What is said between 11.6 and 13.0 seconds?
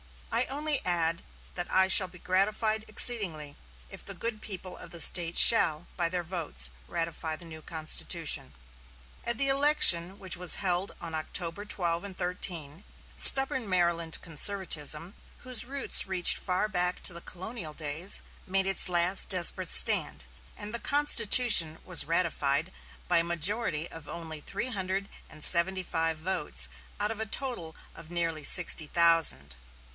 12 and 13,